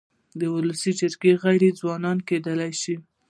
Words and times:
د 0.39 0.41
ولسي 0.55 0.91
جرګي 0.99 1.33
غړي 1.41 1.69
ځوانان 1.79 2.17
کيدای 2.27 2.71
سي. 2.81 2.95